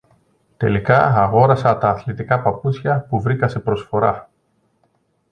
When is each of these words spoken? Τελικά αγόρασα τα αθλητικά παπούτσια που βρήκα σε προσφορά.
Τελικά 0.57 1.05
αγόρασα 1.23 1.77
τα 1.77 1.89
αθλητικά 1.89 2.39
παπούτσια 2.41 3.05
που 3.09 3.21
βρήκα 3.21 3.47
σε 3.47 3.59
προσφορά. 3.59 4.29